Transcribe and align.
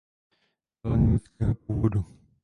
Byl 0.83 0.97
německého 0.97 1.55
původu. 1.55 2.03